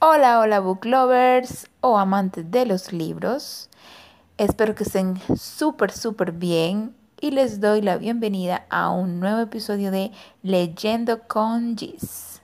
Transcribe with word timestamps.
Hola, 0.00 0.38
hola 0.38 0.60
book 0.60 0.84
lovers 0.84 1.66
o 1.80 1.98
amantes 1.98 2.48
de 2.52 2.66
los 2.66 2.92
libros. 2.92 3.68
Espero 4.36 4.76
que 4.76 4.84
estén 4.84 5.18
súper, 5.36 5.90
súper 5.90 6.30
bien 6.30 6.94
y 7.20 7.32
les 7.32 7.60
doy 7.60 7.82
la 7.82 7.96
bienvenida 7.96 8.64
a 8.70 8.90
un 8.90 9.18
nuevo 9.18 9.40
episodio 9.40 9.90
de 9.90 10.12
Leyendo 10.44 11.26
con 11.26 11.76
Gis. 11.76 12.40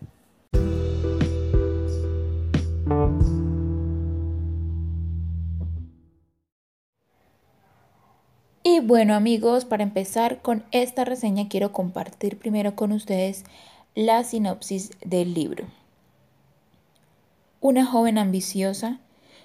Y 8.65 8.80
bueno 8.80 9.15
amigos, 9.15 9.65
para 9.65 9.84
empezar 9.84 10.43
con 10.43 10.65
esta 10.73 11.05
reseña 11.05 11.48
quiero 11.48 11.71
compartir 11.71 12.37
primero 12.37 12.74
con 12.74 12.91
ustedes 12.91 13.45
la 13.95 14.24
sinopsis 14.24 14.91
del 15.05 15.34
libro. 15.34 15.66
Una 17.66 17.86
joven 17.86 18.18
ambiciosa, 18.18 19.00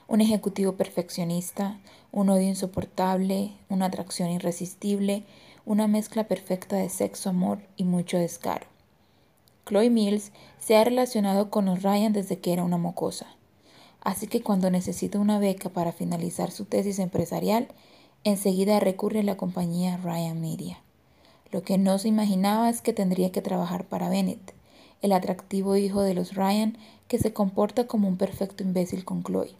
un 0.10 0.20
ejecutivo 0.20 0.74
perfeccionista, 0.74 1.80
un 2.12 2.30
odio 2.30 2.50
insoportable, 2.50 3.54
una 3.70 3.86
atracción 3.86 4.30
irresistible, 4.30 5.24
una 5.66 5.88
mezcla 5.88 6.26
perfecta 6.26 6.76
de 6.76 6.90
sexo, 6.90 7.30
amor 7.30 7.60
y 7.78 7.86
mucho 7.86 8.18
descaro. 8.18 8.66
Chloe 9.66 9.90
Mills 9.90 10.34
se 10.60 10.76
ha 10.76 10.84
relacionado 10.84 11.50
con 11.50 11.64
los 11.64 11.82
Ryan 11.82 12.12
desde 12.12 12.40
que 12.40 12.52
era 12.52 12.66
una 12.66 12.78
mocosa, 12.78 13.26
así 14.02 14.28
que 14.28 14.42
cuando 14.42 14.70
necesita 14.70 15.18
una 15.18 15.40
beca 15.40 15.70
para 15.70 15.94
finalizar 15.94 16.52
su 16.52 16.66
tesis 16.66 17.00
empresarial, 17.00 17.70
enseguida 18.26 18.82
recurre 18.82 19.22
a 19.22 19.24
la 19.24 19.38
compañía 19.38 19.96
Ryan 19.96 20.42
Media. 20.42 20.80
Lo 21.54 21.64
que 21.64 21.78
no 21.78 21.98
se 22.00 22.10
imaginaba 22.10 22.70
es 22.70 22.82
que 22.82 22.92
tendría 22.92 23.32
que 23.32 23.42
trabajar 23.42 23.86
para 23.86 24.10
Bennett, 24.10 24.59
el 25.02 25.12
atractivo 25.12 25.76
hijo 25.76 26.02
de 26.02 26.14
los 26.14 26.36
Ryan 26.36 26.78
que 27.08 27.18
se 27.18 27.34
comporta 27.34 27.88
como 27.88 28.08
un 28.08 28.18
perfecto 28.18 28.64
imbécil 28.64 29.06
con 29.06 29.24
Chloe. 29.24 29.56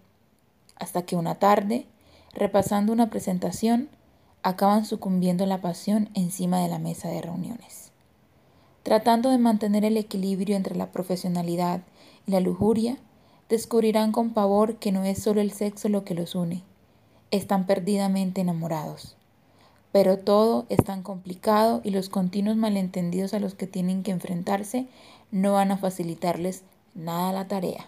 Hasta 0.76 1.02
que 1.04 1.16
una 1.16 1.36
tarde, 1.36 1.86
repasando 2.34 2.94
una 2.94 3.10
presentación, 3.10 3.90
acaban 4.44 4.86
sucumbiendo 4.86 5.46
la 5.46 5.62
pasión 5.62 6.10
encima 6.14 6.62
de 6.62 6.70
la 6.70 6.80
mesa 6.80 7.10
de 7.10 7.22
reuniones. 7.22 7.92
Tratando 8.84 9.30
de 9.30 9.38
mantener 9.38 9.84
el 9.84 9.98
equilibrio 9.98 10.56
entre 10.56 10.76
la 10.76 10.92
profesionalidad 10.92 11.82
y 12.26 12.32
la 12.32 12.40
lujuria, 12.40 12.98
descubrirán 13.50 14.12
con 14.12 14.32
pavor 14.32 14.76
que 14.76 14.92
no 14.92 15.04
es 15.04 15.22
solo 15.22 15.42
el 15.42 15.52
sexo 15.52 15.90
lo 15.90 16.06
que 16.06 16.14
los 16.14 16.36
une, 16.36 16.64
están 17.32 17.66
perdidamente 17.66 18.42
enamorados. 18.42 19.19
Pero 19.92 20.18
todo 20.18 20.66
es 20.70 20.84
tan 20.84 21.02
complicado 21.02 21.82
y 21.84 21.92
los 21.92 22.10
continuos 22.10 22.58
malentendidos 22.58 23.34
a 23.34 23.40
los 23.40 23.56
que 23.56 23.68
tienen 23.68 24.04
que 24.04 24.12
enfrentarse 24.12 24.88
no 25.32 25.54
van 25.54 25.72
a 25.72 25.78
facilitarles 25.78 26.64
nada 26.94 27.32
la 27.32 27.48
tarea. 27.48 27.86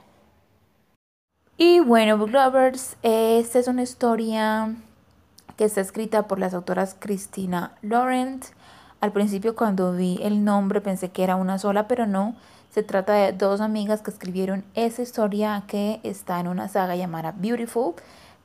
Y 1.57 1.79
bueno, 1.79 2.17
Book 2.17 2.31
Lovers, 2.31 2.97
esta 3.03 3.59
es 3.59 3.67
una 3.67 3.83
historia 3.83 4.75
que 5.57 5.66
está 5.66 5.81
escrita 5.81 6.27
por 6.27 6.39
las 6.39 6.55
autoras 6.55 6.95
Christina 6.97 7.77
Laurent. 7.83 8.45
Al 8.99 9.11
principio 9.11 9.55
cuando 9.55 9.94
vi 9.94 10.19
el 10.23 10.44
nombre 10.44 10.81
pensé 10.81 11.09
que 11.09 11.23
era 11.23 11.35
una 11.35 11.59
sola, 11.59 11.88
pero 11.88 12.07
no. 12.07 12.35
Se 12.72 12.83
trata 12.83 13.13
de 13.13 13.33
dos 13.33 13.61
amigas 13.61 14.02
que 14.02 14.11
escribieron 14.11 14.63
esa 14.73 15.02
historia 15.02 15.63
que 15.67 15.99
está 16.03 16.39
en 16.39 16.47
una 16.47 16.67
saga 16.67 16.95
llamada 16.95 17.33
Beautiful. 17.38 17.94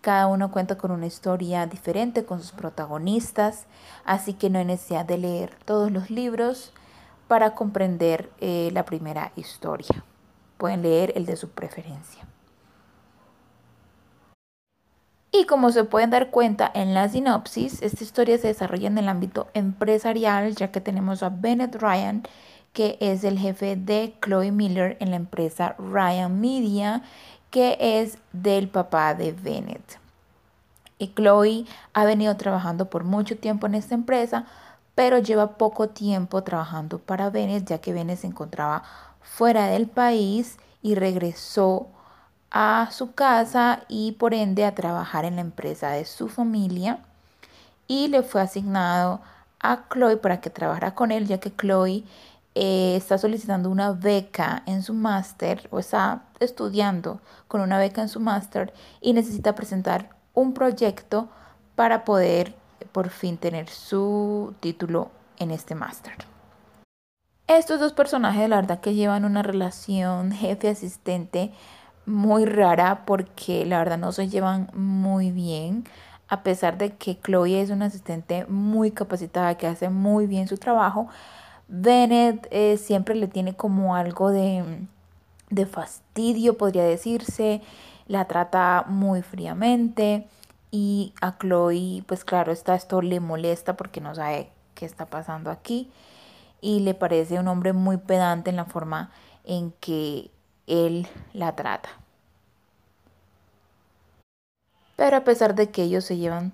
Cada 0.06 0.28
uno 0.28 0.52
cuenta 0.52 0.78
con 0.78 0.92
una 0.92 1.06
historia 1.06 1.66
diferente 1.66 2.24
con 2.24 2.38
sus 2.38 2.52
protagonistas, 2.52 3.66
así 4.04 4.34
que 4.34 4.50
no 4.50 4.60
hay 4.60 4.64
necesidad 4.64 5.04
de 5.04 5.18
leer 5.18 5.56
todos 5.64 5.90
los 5.90 6.10
libros 6.10 6.72
para 7.26 7.56
comprender 7.56 8.30
eh, 8.38 8.70
la 8.72 8.84
primera 8.84 9.32
historia. 9.34 10.04
Pueden 10.58 10.82
leer 10.82 11.12
el 11.16 11.26
de 11.26 11.34
su 11.34 11.50
preferencia. 11.50 12.24
Y 15.32 15.44
como 15.46 15.72
se 15.72 15.82
pueden 15.82 16.10
dar 16.10 16.30
cuenta 16.30 16.70
en 16.72 16.94
la 16.94 17.08
sinopsis, 17.08 17.82
esta 17.82 18.04
historia 18.04 18.38
se 18.38 18.46
desarrolla 18.46 18.86
en 18.86 18.98
el 18.98 19.08
ámbito 19.08 19.48
empresarial, 19.54 20.54
ya 20.54 20.70
que 20.70 20.80
tenemos 20.80 21.24
a 21.24 21.30
Bennett 21.30 21.74
Ryan, 21.82 22.22
que 22.72 22.98
es 23.00 23.24
el 23.24 23.38
jefe 23.38 23.74
de 23.74 24.14
Chloe 24.20 24.52
Miller 24.52 24.98
en 25.00 25.10
la 25.10 25.16
empresa 25.16 25.74
Ryan 25.78 26.40
Media, 26.40 27.02
que 27.56 27.78
es 27.80 28.18
del 28.34 28.68
papá 28.68 29.14
de 29.14 29.32
Bennett. 29.32 29.98
Y 30.98 31.14
Chloe 31.14 31.64
ha 31.94 32.04
venido 32.04 32.36
trabajando 32.36 32.90
por 32.90 33.02
mucho 33.02 33.38
tiempo 33.38 33.66
en 33.66 33.74
esta 33.74 33.94
empresa, 33.94 34.44
pero 34.94 35.20
lleva 35.20 35.56
poco 35.56 35.88
tiempo 35.88 36.42
trabajando 36.42 36.98
para 36.98 37.30
Bennett, 37.30 37.66
ya 37.66 37.78
que 37.78 37.94
Bennett 37.94 38.18
se 38.18 38.26
encontraba 38.26 38.82
fuera 39.22 39.68
del 39.68 39.86
país 39.86 40.58
y 40.82 40.96
regresó 40.96 41.86
a 42.50 42.90
su 42.92 43.14
casa 43.14 43.84
y 43.88 44.12
por 44.12 44.34
ende 44.34 44.66
a 44.66 44.74
trabajar 44.74 45.24
en 45.24 45.36
la 45.36 45.40
empresa 45.40 45.88
de 45.92 46.04
su 46.04 46.28
familia 46.28 46.98
y 47.88 48.08
le 48.08 48.22
fue 48.22 48.42
asignado 48.42 49.22
a 49.60 49.84
Chloe 49.88 50.18
para 50.18 50.42
que 50.42 50.50
trabajara 50.50 50.94
con 50.94 51.10
él 51.10 51.26
ya 51.26 51.40
que 51.40 51.56
Chloe 51.56 52.04
eh, 52.58 52.96
está 52.96 53.18
solicitando 53.18 53.68
una 53.68 53.92
beca 53.92 54.62
en 54.64 54.82
su 54.82 54.94
máster 54.94 55.68
o 55.70 55.78
está 55.78 56.22
estudiando 56.40 57.20
con 57.48 57.60
una 57.60 57.76
beca 57.78 58.00
en 58.00 58.08
su 58.08 58.18
máster 58.18 58.72
y 59.02 59.12
necesita 59.12 59.54
presentar 59.54 60.16
un 60.32 60.54
proyecto 60.54 61.28
para 61.74 62.06
poder 62.06 62.54
por 62.92 63.10
fin 63.10 63.36
tener 63.36 63.68
su 63.68 64.54
título 64.60 65.10
en 65.38 65.50
este 65.50 65.74
máster. 65.74 66.14
Estos 67.46 67.78
dos 67.78 67.92
personajes, 67.92 68.48
la 68.48 68.56
verdad 68.56 68.80
que 68.80 68.94
llevan 68.94 69.26
una 69.26 69.42
relación 69.42 70.32
jefe-asistente 70.32 71.52
muy 72.06 72.46
rara 72.46 73.04
porque 73.04 73.66
la 73.66 73.80
verdad 73.80 73.98
no 73.98 74.12
se 74.12 74.28
llevan 74.28 74.70
muy 74.72 75.30
bien. 75.30 75.84
A 76.28 76.42
pesar 76.42 76.78
de 76.78 76.96
que 76.96 77.20
Chloe 77.20 77.60
es 77.60 77.68
una 77.68 77.84
asistente 77.84 78.46
muy 78.46 78.92
capacitada 78.92 79.58
que 79.58 79.66
hace 79.66 79.90
muy 79.90 80.26
bien 80.26 80.48
su 80.48 80.56
trabajo, 80.56 81.08
Bennett 81.68 82.46
eh, 82.50 82.76
siempre 82.76 83.14
le 83.14 83.28
tiene 83.28 83.54
como 83.54 83.94
algo 83.94 84.30
de, 84.30 84.86
de 85.50 85.66
fastidio, 85.66 86.56
podría 86.56 86.84
decirse. 86.84 87.62
La 88.06 88.26
trata 88.26 88.84
muy 88.86 89.22
fríamente 89.22 90.28
y 90.70 91.12
a 91.20 91.38
Chloe, 91.38 92.04
pues 92.06 92.24
claro, 92.24 92.52
está 92.52 92.74
esto 92.74 93.02
le 93.02 93.18
molesta 93.20 93.76
porque 93.76 94.00
no 94.00 94.14
sabe 94.14 94.50
qué 94.74 94.86
está 94.86 95.06
pasando 95.06 95.50
aquí 95.50 95.90
y 96.60 96.80
le 96.80 96.94
parece 96.94 97.38
un 97.38 97.48
hombre 97.48 97.72
muy 97.72 97.96
pedante 97.96 98.50
en 98.50 98.56
la 98.56 98.64
forma 98.64 99.10
en 99.44 99.72
que 99.80 100.30
él 100.66 101.06
la 101.32 101.54
trata. 101.56 101.88
Pero 104.96 105.16
a 105.16 105.24
pesar 105.24 105.54
de 105.54 105.70
que 105.70 105.82
ellos 105.82 106.04
se 106.04 106.16
llevan 106.16 106.52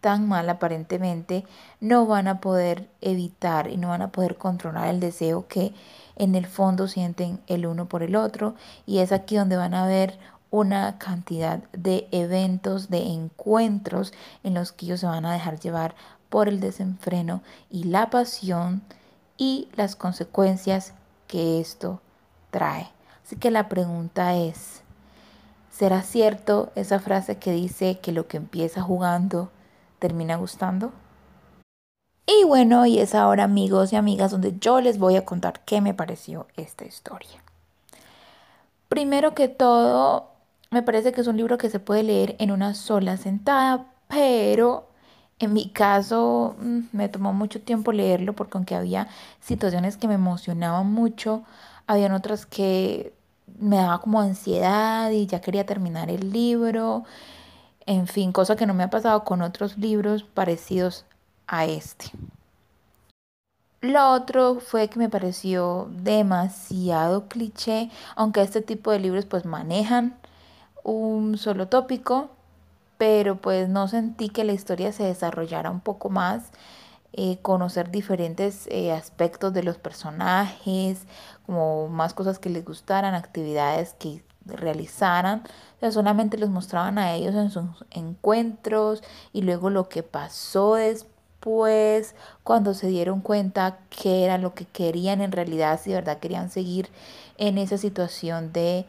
tan 0.00 0.28
mal 0.28 0.48
aparentemente, 0.48 1.44
no 1.80 2.06
van 2.06 2.28
a 2.28 2.40
poder 2.40 2.88
evitar 3.00 3.68
y 3.68 3.76
no 3.76 3.88
van 3.88 4.02
a 4.02 4.12
poder 4.12 4.36
controlar 4.36 4.88
el 4.88 5.00
deseo 5.00 5.46
que 5.46 5.74
en 6.16 6.34
el 6.34 6.46
fondo 6.46 6.88
sienten 6.88 7.40
el 7.46 7.66
uno 7.66 7.86
por 7.86 8.02
el 8.02 8.16
otro 8.16 8.54
y 8.86 8.98
es 8.98 9.12
aquí 9.12 9.36
donde 9.36 9.56
van 9.56 9.74
a 9.74 9.86
ver 9.86 10.18
una 10.50 10.98
cantidad 10.98 11.62
de 11.72 12.08
eventos, 12.10 12.90
de 12.90 13.06
encuentros 13.06 14.12
en 14.42 14.54
los 14.54 14.72
que 14.72 14.86
ellos 14.86 15.00
se 15.00 15.06
van 15.06 15.24
a 15.24 15.32
dejar 15.32 15.60
llevar 15.60 15.94
por 16.28 16.48
el 16.48 16.60
desenfreno 16.60 17.42
y 17.70 17.84
la 17.84 18.10
pasión 18.10 18.82
y 19.36 19.68
las 19.74 19.96
consecuencias 19.96 20.92
que 21.26 21.60
esto 21.60 22.00
trae. 22.50 22.90
Así 23.24 23.36
que 23.36 23.50
la 23.50 23.68
pregunta 23.68 24.34
es, 24.34 24.82
¿será 25.70 26.02
cierto 26.02 26.72
esa 26.74 26.98
frase 26.98 27.38
que 27.38 27.52
dice 27.52 28.00
que 28.00 28.12
lo 28.12 28.26
que 28.26 28.36
empieza 28.36 28.82
jugando 28.82 29.50
termina 30.00 30.36
gustando? 30.36 30.92
Y 32.26 32.44
bueno, 32.44 32.86
y 32.86 32.98
es 32.98 33.14
ahora 33.14 33.44
amigos 33.44 33.92
y 33.92 33.96
amigas 33.96 34.30
donde 34.30 34.56
yo 34.58 34.80
les 34.80 34.98
voy 34.98 35.16
a 35.16 35.24
contar 35.24 35.60
qué 35.64 35.80
me 35.80 35.94
pareció 35.94 36.46
esta 36.56 36.84
historia. 36.84 37.42
Primero 38.88 39.34
que 39.34 39.48
todo, 39.48 40.30
me 40.70 40.82
parece 40.82 41.12
que 41.12 41.20
es 41.20 41.26
un 41.26 41.36
libro 41.36 41.58
que 41.58 41.70
se 41.70 41.80
puede 41.80 42.02
leer 42.02 42.36
en 42.38 42.50
una 42.50 42.74
sola 42.74 43.16
sentada, 43.16 43.86
pero 44.08 44.88
en 45.40 45.52
mi 45.52 45.70
caso 45.70 46.56
mm, 46.60 46.80
me 46.92 47.08
tomó 47.08 47.32
mucho 47.32 47.60
tiempo 47.60 47.92
leerlo 47.92 48.34
porque 48.34 48.58
aunque 48.58 48.74
había 48.74 49.08
situaciones 49.40 49.96
que 49.96 50.08
me 50.08 50.14
emocionaban 50.14 50.92
mucho, 50.92 51.44
habían 51.86 52.12
otras 52.12 52.46
que 52.46 53.12
me 53.58 53.76
daba 53.76 54.00
como 54.00 54.20
ansiedad 54.20 55.10
y 55.10 55.26
ya 55.26 55.40
quería 55.40 55.66
terminar 55.66 56.10
el 56.10 56.32
libro. 56.32 57.04
En 57.86 58.06
fin, 58.06 58.32
cosa 58.32 58.56
que 58.56 58.66
no 58.66 58.74
me 58.74 58.84
ha 58.84 58.90
pasado 58.90 59.24
con 59.24 59.42
otros 59.42 59.78
libros 59.78 60.22
parecidos 60.22 61.06
a 61.46 61.64
este. 61.66 62.12
Lo 63.80 64.12
otro 64.12 64.60
fue 64.60 64.88
que 64.88 64.98
me 64.98 65.08
pareció 65.08 65.88
demasiado 65.90 67.28
cliché, 67.28 67.90
aunque 68.14 68.42
este 68.42 68.60
tipo 68.60 68.90
de 68.90 69.00
libros 69.00 69.24
pues 69.24 69.46
manejan 69.46 70.18
un 70.84 71.38
solo 71.38 71.68
tópico, 71.68 72.28
pero 72.98 73.36
pues 73.36 73.70
no 73.70 73.88
sentí 73.88 74.28
que 74.28 74.44
la 74.44 74.52
historia 74.52 74.92
se 74.92 75.04
desarrollara 75.04 75.70
un 75.70 75.80
poco 75.80 76.10
más, 76.10 76.50
eh, 77.14 77.38
conocer 77.42 77.90
diferentes 77.90 78.66
eh, 78.70 78.92
aspectos 78.92 79.52
de 79.54 79.62
los 79.62 79.78
personajes, 79.78 81.06
como 81.46 81.88
más 81.88 82.14
cosas 82.14 82.38
que 82.38 82.50
les 82.50 82.64
gustaran, 82.64 83.14
actividades 83.14 83.94
que 83.94 84.22
realizaran. 84.56 85.42
O 85.76 85.80
sea, 85.80 85.92
solamente 85.92 86.38
los 86.38 86.50
mostraban 86.50 86.98
a 86.98 87.14
ellos 87.14 87.34
en 87.34 87.50
sus 87.50 87.64
encuentros 87.90 89.02
y 89.32 89.42
luego 89.42 89.70
lo 89.70 89.88
que 89.88 90.02
pasó 90.02 90.74
después, 90.74 92.14
cuando 92.42 92.74
se 92.74 92.88
dieron 92.88 93.20
cuenta 93.20 93.78
que 93.88 94.24
era 94.24 94.38
lo 94.38 94.54
que 94.54 94.66
querían 94.66 95.20
en 95.20 95.32
realidad, 95.32 95.80
si 95.82 95.90
de 95.90 95.96
verdad 95.96 96.18
querían 96.18 96.50
seguir 96.50 96.88
en 97.38 97.58
esa 97.58 97.78
situación 97.78 98.52
de 98.52 98.86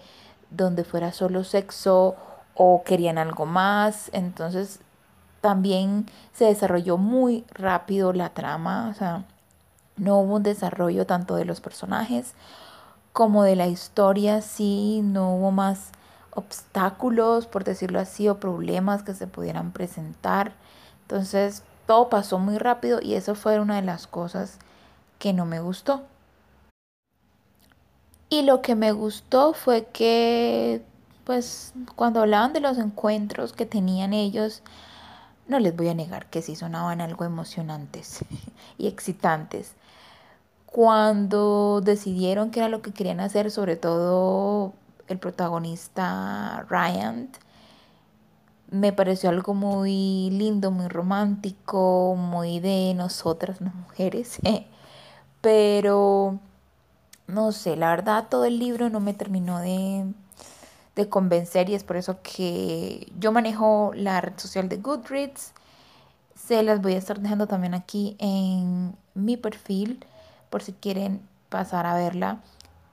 donde 0.49 0.83
fuera 0.83 1.13
solo 1.13 1.43
sexo 1.43 2.15
o 2.55 2.83
querían 2.83 3.17
algo 3.17 3.45
más. 3.45 4.09
Entonces 4.13 4.79
también 5.39 6.05
se 6.33 6.45
desarrolló 6.45 6.97
muy 6.97 7.45
rápido 7.53 8.13
la 8.13 8.29
trama, 8.29 8.89
o 8.89 8.93
sea, 8.93 9.25
no 9.97 10.19
hubo 10.19 10.35
un 10.35 10.43
desarrollo 10.43 11.05
tanto 11.05 11.35
de 11.35 11.45
los 11.45 11.61
personajes 11.61 12.33
como 13.13 13.43
de 13.43 13.55
la 13.55 13.67
historia, 13.67 14.41
sí, 14.41 15.01
no 15.03 15.35
hubo 15.35 15.51
más 15.51 15.91
obstáculos, 16.33 17.45
por 17.47 17.63
decirlo 17.63 17.99
así, 17.99 18.29
o 18.29 18.39
problemas 18.39 19.03
que 19.03 19.13
se 19.13 19.27
pudieran 19.27 19.71
presentar. 19.71 20.53
Entonces, 21.03 21.63
todo 21.87 22.09
pasó 22.09 22.39
muy 22.39 22.57
rápido 22.57 22.99
y 23.01 23.15
eso 23.15 23.35
fue 23.35 23.59
una 23.59 23.75
de 23.75 23.81
las 23.81 24.07
cosas 24.07 24.57
que 25.19 25.33
no 25.33 25.45
me 25.45 25.59
gustó. 25.59 26.03
Y 28.29 28.43
lo 28.43 28.61
que 28.61 28.75
me 28.75 28.93
gustó 28.93 29.53
fue 29.53 29.87
que, 29.91 30.81
pues, 31.25 31.73
cuando 31.97 32.21
hablaban 32.21 32.53
de 32.53 32.61
los 32.61 32.77
encuentros 32.77 33.51
que 33.51 33.65
tenían 33.65 34.13
ellos, 34.13 34.63
no 35.47 35.59
les 35.59 35.75
voy 35.75 35.89
a 35.89 35.93
negar 35.93 36.27
que 36.27 36.41
sí 36.41 36.55
sonaban 36.55 37.01
algo 37.01 37.25
emocionantes 37.25 38.23
y 38.77 38.87
excitantes. 38.87 39.75
Cuando 40.71 41.81
decidieron 41.81 42.49
qué 42.49 42.61
era 42.61 42.69
lo 42.69 42.81
que 42.81 42.93
querían 42.93 43.19
hacer, 43.19 43.51
sobre 43.51 43.75
todo 43.75 44.73
el 45.09 45.19
protagonista 45.19 46.65
Ryan, 46.69 47.29
me 48.71 48.93
pareció 48.93 49.29
algo 49.29 49.53
muy 49.53 50.29
lindo, 50.31 50.71
muy 50.71 50.87
romántico, 50.87 52.15
muy 52.17 52.61
de 52.61 52.93
nosotras 52.95 53.59
las 53.59 53.75
mujeres. 53.75 54.39
Pero, 55.41 56.39
no 57.27 57.51
sé, 57.51 57.75
la 57.75 57.89
verdad 57.89 58.27
todo 58.29 58.45
el 58.45 58.57
libro 58.57 58.89
no 58.89 59.01
me 59.01 59.13
terminó 59.13 59.59
de, 59.59 60.05
de 60.95 61.09
convencer 61.09 61.69
y 61.69 61.75
es 61.75 61.83
por 61.83 61.97
eso 61.97 62.19
que 62.21 63.11
yo 63.19 63.33
manejo 63.33 63.91
la 63.93 64.21
red 64.21 64.37
social 64.37 64.69
de 64.69 64.77
Goodreads. 64.77 65.51
Se 66.35 66.63
las 66.63 66.81
voy 66.81 66.93
a 66.93 66.97
estar 66.97 67.19
dejando 67.19 67.47
también 67.47 67.73
aquí 67.73 68.15
en 68.19 68.95
mi 69.15 69.35
perfil 69.35 70.05
por 70.51 70.61
si 70.61 70.73
quieren 70.73 71.27
pasar 71.49 71.87
a 71.87 71.95
verla. 71.95 72.41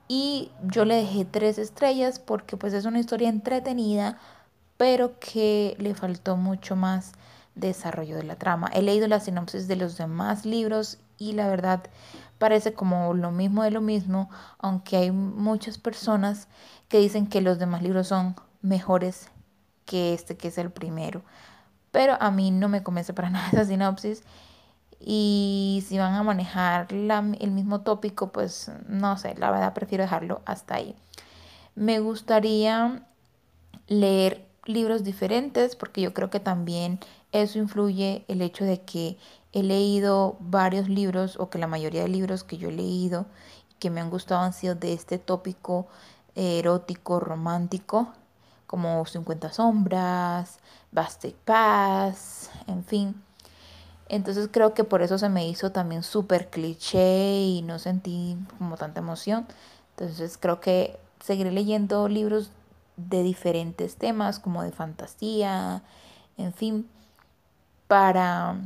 Y 0.07 0.51
yo 0.63 0.85
le 0.85 0.95
dejé 0.95 1.25
tres 1.25 1.59
estrellas 1.59 2.17
porque 2.17 2.57
pues 2.57 2.73
es 2.73 2.85
una 2.85 2.99
historia 2.99 3.29
entretenida, 3.29 4.17
pero 4.77 5.19
que 5.19 5.75
le 5.77 5.93
faltó 5.93 6.35
mucho 6.35 6.75
más 6.75 7.11
desarrollo 7.53 8.15
de 8.15 8.23
la 8.23 8.35
trama. 8.35 8.71
He 8.73 8.81
leído 8.81 9.07
la 9.07 9.19
sinopsis 9.19 9.67
de 9.67 9.75
los 9.75 9.97
demás 9.97 10.45
libros 10.45 10.97
y 11.19 11.33
la 11.33 11.47
verdad 11.47 11.83
parece 12.39 12.73
como 12.73 13.13
lo 13.13 13.31
mismo 13.31 13.61
de 13.61 13.71
lo 13.71 13.81
mismo, 13.81 14.29
aunque 14.57 14.97
hay 14.97 15.11
muchas 15.11 15.77
personas 15.77 16.47
que 16.87 16.97
dicen 16.97 17.27
que 17.27 17.41
los 17.41 17.59
demás 17.59 17.83
libros 17.83 18.07
son 18.07 18.35
mejores 18.61 19.29
que 19.85 20.13
este, 20.13 20.37
que 20.37 20.47
es 20.47 20.57
el 20.57 20.71
primero. 20.71 21.21
Pero 21.91 22.17
a 22.19 22.31
mí 22.31 22.51
no 22.51 22.69
me 22.69 22.81
convence 22.81 23.13
para 23.13 23.29
nada 23.31 23.47
esa 23.51 23.65
sinopsis. 23.65 24.23
Y 24.99 25.83
si 25.87 25.97
van 25.97 26.13
a 26.13 26.23
manejar 26.23 26.87
el 26.91 27.51
mismo 27.51 27.81
tópico, 27.81 28.31
pues 28.31 28.71
no 28.87 29.17
sé, 29.17 29.35
la 29.37 29.51
verdad 29.51 29.73
prefiero 29.73 30.03
dejarlo 30.03 30.41
hasta 30.45 30.75
ahí. 30.75 30.95
Me 31.75 31.99
gustaría 31.99 33.03
leer 33.87 34.45
libros 34.65 35.03
diferentes 35.03 35.75
porque 35.75 36.01
yo 36.01 36.13
creo 36.13 36.29
que 36.29 36.39
también 36.39 36.99
eso 37.31 37.59
influye 37.59 38.25
el 38.27 38.41
hecho 38.41 38.65
de 38.65 38.81
que 38.81 39.17
he 39.53 39.63
leído 39.63 40.37
varios 40.39 40.89
libros 40.89 41.37
o 41.39 41.49
que 41.49 41.57
la 41.57 41.67
mayoría 41.67 42.01
de 42.01 42.09
libros 42.09 42.43
que 42.43 42.57
yo 42.57 42.69
he 42.69 42.73
leído 42.73 43.25
y 43.71 43.75
que 43.75 43.89
me 43.89 44.01
han 44.01 44.09
gustado 44.09 44.41
han 44.41 44.53
sido 44.53 44.75
de 44.75 44.93
este 44.93 45.17
tópico 45.17 45.87
erótico, 46.35 47.19
romántico, 47.19 48.13
como 48.67 49.05
50 49.05 49.51
sombras, 49.51 50.59
Bastic 50.91 51.35
Pass, 51.37 52.51
en 52.67 52.83
fin. 52.83 53.28
Entonces 54.09 54.49
creo 54.51 54.73
que 54.73 54.83
por 54.83 55.03
eso 55.03 55.19
se 55.19 55.29
me 55.29 55.47
hizo 55.47 55.71
también 55.71 56.01
súper 56.01 56.49
cliché 56.49 57.41
y 57.41 57.61
no 57.61 57.77
sentí 57.77 58.37
como 58.57 58.75
tanta 58.75 58.99
emoción. 58.99 59.45
Entonces 59.91 60.37
creo 60.39 60.59
que 60.59 60.99
seguiré 61.19 61.51
leyendo 61.51 62.07
libros 62.07 62.51
de 62.97 63.23
diferentes 63.23 63.95
temas, 63.95 64.39
como 64.39 64.63
de 64.63 64.71
fantasía, 64.71 65.83
en 66.37 66.53
fin, 66.53 66.89
para 67.87 68.57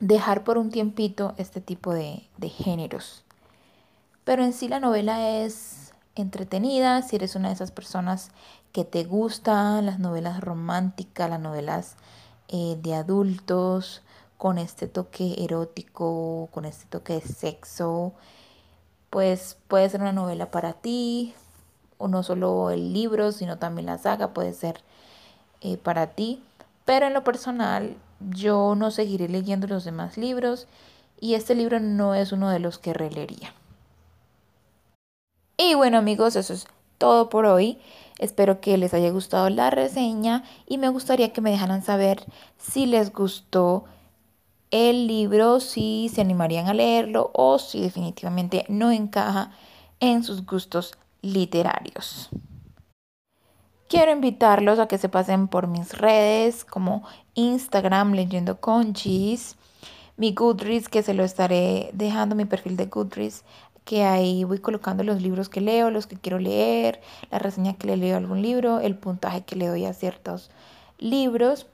dejar 0.00 0.42
por 0.42 0.58
un 0.58 0.70
tiempito 0.70 1.34
este 1.36 1.60
tipo 1.60 1.92
de, 1.92 2.22
géneros. 2.40 3.24
Pero 4.24 4.42
en 4.42 4.52
sí 4.52 4.68
la 4.68 4.80
novela 4.80 5.28
es 5.38 5.92
entretenida, 6.14 7.02
si 7.02 7.16
eres 7.16 7.36
una 7.36 7.48
de 7.48 7.54
esas 7.54 7.70
personas 7.70 8.30
que 8.72 8.84
te 8.84 9.04
gustan 9.04 9.86
las 9.86 9.98
novelas 9.98 10.40
románticas, 10.40 11.28
las 11.28 11.40
novelas 11.40 11.96
eh, 12.48 12.78
de 12.82 12.94
adultos, 12.94 14.02
con 14.42 14.58
este 14.58 14.88
toque 14.88 15.36
erótico, 15.38 16.48
con 16.50 16.64
este 16.64 16.86
toque 16.86 17.12
de 17.12 17.20
sexo, 17.20 18.12
pues 19.08 19.56
puede 19.68 19.88
ser 19.88 20.00
una 20.00 20.12
novela 20.12 20.50
para 20.50 20.72
ti, 20.72 21.32
o 21.96 22.08
no 22.08 22.24
solo 22.24 22.72
el 22.72 22.92
libro, 22.92 23.30
sino 23.30 23.58
también 23.58 23.86
la 23.86 23.98
saga 23.98 24.34
puede 24.34 24.52
ser 24.52 24.80
eh, 25.60 25.76
para 25.76 26.08
ti. 26.08 26.42
Pero 26.84 27.06
en 27.06 27.14
lo 27.14 27.22
personal, 27.22 27.96
yo 28.30 28.74
no 28.74 28.90
seguiré 28.90 29.28
leyendo 29.28 29.68
los 29.68 29.84
demás 29.84 30.16
libros 30.16 30.66
y 31.20 31.34
este 31.34 31.54
libro 31.54 31.78
no 31.78 32.16
es 32.16 32.32
uno 32.32 32.50
de 32.50 32.58
los 32.58 32.80
que 32.80 32.94
releería. 32.94 33.54
Y 35.56 35.74
bueno 35.74 35.98
amigos, 35.98 36.34
eso 36.34 36.52
es 36.52 36.66
todo 36.98 37.28
por 37.28 37.46
hoy. 37.46 37.78
Espero 38.18 38.60
que 38.60 38.76
les 38.76 38.92
haya 38.92 39.10
gustado 39.10 39.48
la 39.50 39.70
reseña 39.70 40.42
y 40.66 40.78
me 40.78 40.88
gustaría 40.88 41.32
que 41.32 41.40
me 41.40 41.52
dejaran 41.52 41.84
saber 41.84 42.24
si 42.58 42.86
les 42.86 43.12
gustó 43.12 43.84
el 44.72 45.06
libro, 45.06 45.60
si 45.60 46.10
se 46.12 46.20
animarían 46.20 46.66
a 46.66 46.74
leerlo 46.74 47.30
o 47.34 47.60
si 47.60 47.80
definitivamente 47.80 48.64
no 48.68 48.90
encaja 48.90 49.52
en 50.00 50.24
sus 50.24 50.44
gustos 50.44 50.94
literarios. 51.20 52.30
Quiero 53.88 54.10
invitarlos 54.10 54.78
a 54.78 54.88
que 54.88 54.98
se 54.98 55.10
pasen 55.10 55.46
por 55.46 55.66
mis 55.66 55.96
redes 55.96 56.64
como 56.64 57.04
Instagram 57.34 58.14
leyendo 58.14 58.58
con 58.58 58.94
Gis, 58.94 59.56
mi 60.16 60.32
Goodreads 60.32 60.88
que 60.88 61.02
se 61.02 61.14
lo 61.14 61.22
estaré 61.22 61.90
dejando 61.92 62.34
mi 62.34 62.46
perfil 62.46 62.76
de 62.76 62.86
Goodreads 62.86 63.44
que 63.84 64.04
ahí 64.04 64.44
voy 64.44 64.58
colocando 64.58 65.02
los 65.04 65.20
libros 65.20 65.48
que 65.48 65.60
leo, 65.60 65.90
los 65.90 66.06
que 66.06 66.16
quiero 66.16 66.38
leer, 66.38 67.00
la 67.30 67.38
reseña 67.38 67.74
que 67.74 67.88
le 67.88 67.96
leo 67.96 68.14
a 68.14 68.18
algún 68.18 68.40
libro, 68.40 68.80
el 68.80 68.96
puntaje 68.96 69.42
que 69.42 69.56
le 69.56 69.66
doy 69.66 69.84
a 69.84 69.92
ciertos 69.92 70.50
libros, 70.98 71.66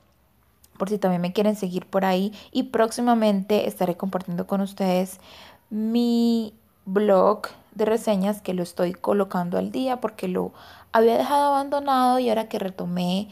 por 0.79 0.89
si 0.89 0.99
también 0.99 1.21
me 1.21 1.33
quieren 1.33 1.57
seguir 1.57 1.87
por 1.87 2.05
ahí. 2.05 2.33
Y 2.53 2.65
próximamente 2.65 3.69
estaré 3.69 3.97
compartiendo 3.97 4.47
con 4.47 4.61
ustedes 4.61 5.19
mi 5.71 6.55
blog 6.87 7.43
de 7.75 7.85
reseñas 7.85 8.41
que 8.41 8.55
lo 8.55 8.63
estoy 8.63 8.93
colocando 8.93 9.59
al 9.59 9.71
día 9.71 10.01
porque 10.01 10.27
lo 10.29 10.53
había 10.93 11.19
dejado 11.19 11.49
abandonado 11.49 12.19
y 12.19 12.29
ahora 12.29 12.49
que 12.49 12.59
retomé 12.59 13.29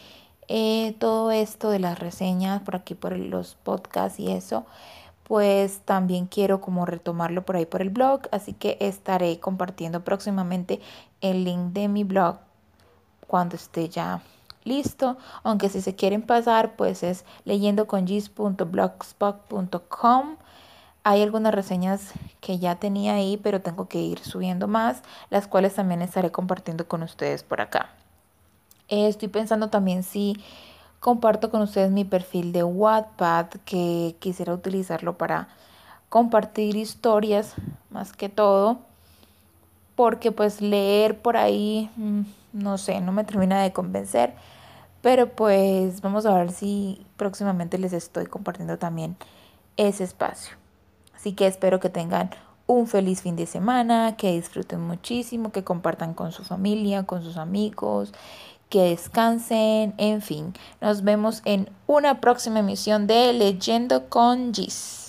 eh, 0.48 0.94
todo 0.98 1.30
esto 1.30 1.70
de 1.70 1.78
las 1.78 1.98
reseñas 1.98 2.62
por 2.62 2.76
aquí 2.76 2.94
por 2.94 3.16
los 3.16 3.56
podcasts 3.56 4.20
y 4.20 4.30
eso 4.30 4.66
pues 5.24 5.80
también 5.80 6.26
quiero 6.26 6.60
como 6.60 6.86
retomarlo 6.86 7.44
por 7.44 7.56
ahí 7.56 7.66
por 7.66 7.82
el 7.82 7.90
blog, 7.90 8.22
así 8.30 8.52
que 8.52 8.76
estaré 8.78 9.40
compartiendo 9.40 10.04
próximamente 10.04 10.80
el 11.20 11.42
link 11.42 11.72
de 11.72 11.88
mi 11.88 12.04
blog 12.04 12.38
cuando 13.26 13.56
esté 13.56 13.88
ya 13.88 14.22
listo, 14.66 15.16
aunque 15.42 15.68
si 15.68 15.80
se 15.80 15.94
quieren 15.94 16.23
pasar 16.23 16.76
pues 16.76 17.02
es 17.02 17.25
leyendocongis.blogspot.com. 17.44 20.37
Hay 21.04 21.23
algunas 21.23 21.54
reseñas 21.54 22.12
que 22.40 22.58
ya 22.58 22.76
tenía 22.76 23.14
ahí, 23.14 23.37
pero 23.37 23.61
tengo 23.61 23.88
que 23.88 24.00
ir 24.00 24.18
subiendo 24.18 24.66
más, 24.66 25.02
las 25.30 25.46
cuales 25.46 25.75
también 25.75 26.02
estaré 26.02 26.32
compartiendo 26.32 26.88
con 26.88 27.04
ustedes 27.04 27.44
por 27.44 27.61
acá. 27.61 27.90
estoy 28.88 29.28
pensando 29.28 29.70
también 29.70 30.02
si 30.02 30.37
comparto 30.99 31.50
con 31.50 31.62
ustedes 31.62 31.92
mi 31.92 32.04
perfil 32.04 32.52
de 32.52 32.64
Wattpad 32.64 33.46
que 33.64 34.16
quisiera 34.18 34.52
utilizarlo 34.52 35.16
para 35.16 35.46
compartir 36.08 36.75
historias 36.76 37.54
más 37.90 38.12
que 38.12 38.28
todo 38.28 38.78
porque 39.94 40.32
pues 40.32 40.61
leer 40.61 41.18
por 41.18 41.37
ahí 41.37 41.90
mm, 41.96 42.23
no 42.52 42.78
sé 42.78 43.00
no 43.00 43.12
me 43.12 43.25
termina 43.25 43.61
de 43.62 43.73
convencer 43.73 44.35
pero 45.02 45.30
pues 45.30 46.00
vamos 46.00 46.26
a 46.26 46.34
ver 46.34 46.50
si 46.52 47.06
próximamente 47.16 47.78
les 47.78 47.92
estoy 47.92 48.26
compartiendo 48.26 48.78
también 48.78 49.16
ese 49.76 50.04
espacio 50.04 50.56
así 51.14 51.32
que 51.32 51.46
espero 51.46 51.80
que 51.80 51.90
tengan 51.90 52.30
un 52.66 52.86
feliz 52.86 53.22
fin 53.22 53.36
de 53.36 53.46
semana, 53.46 54.16
que 54.16 54.32
disfruten 54.32 54.80
muchísimo, 54.80 55.52
que 55.52 55.64
compartan 55.64 56.14
con 56.14 56.32
su 56.32 56.44
familia, 56.44 57.04
con 57.04 57.22
sus 57.22 57.36
amigos, 57.36 58.12
que 58.68 58.90
descansen, 58.90 59.94
en 59.98 60.20
fin. 60.20 60.52
Nos 60.80 61.02
vemos 61.04 61.42
en 61.44 61.70
una 61.86 62.20
próxima 62.20 62.60
emisión 62.60 63.06
de 63.06 63.32
Leyendo 63.32 64.08
con 64.08 64.52
Gis. 64.52 65.05